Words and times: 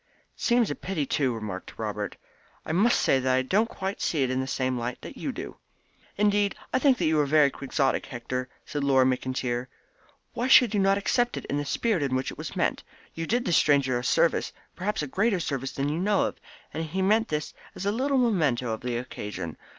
"It 0.35 0.41
seems 0.41 0.71
a 0.71 0.73
pity 0.73 1.05
too," 1.05 1.31
remarked 1.31 1.77
Robert. 1.77 2.17
"I 2.65 2.71
must 2.71 2.99
say 2.99 3.19
that 3.19 3.35
I 3.35 3.43
don't 3.43 3.69
quite 3.69 4.01
see 4.01 4.23
it 4.23 4.31
in 4.31 4.39
the 4.41 4.47
same 4.47 4.75
light 4.75 4.99
that 5.03 5.15
you 5.15 5.31
do." 5.31 5.57
"Indeed 6.17 6.55
I 6.73 6.79
think 6.79 6.97
that 6.97 7.05
you 7.05 7.19
are 7.19 7.27
very 7.27 7.51
Quixotic, 7.51 8.07
Hector," 8.07 8.49
said 8.65 8.83
Laura 8.83 9.05
McIntyre. 9.05 9.67
"Why 10.33 10.47
should 10.47 10.73
you 10.73 10.79
not 10.79 10.97
accept 10.97 11.37
it 11.37 11.45
in 11.45 11.57
the 11.57 11.65
spirit 11.65 12.01
in 12.01 12.15
which 12.15 12.31
it 12.31 12.37
was 12.39 12.55
meant? 12.55 12.83
You 13.13 13.27
did 13.27 13.45
this 13.45 13.57
stranger 13.57 13.99
a 13.99 14.03
service 14.03 14.51
perhaps 14.75 15.03
a 15.03 15.07
greater 15.07 15.39
service 15.39 15.71
than 15.73 15.87
you 15.87 15.99
know 15.99 16.23
of 16.25 16.39
and 16.73 16.83
he 16.83 17.03
meant 17.03 17.27
this 17.27 17.53
as 17.75 17.85
a 17.85 17.91
little 17.91 18.17
memento 18.17 18.71
of 18.71 18.81
the 18.81 18.97
occasion. 18.97 19.55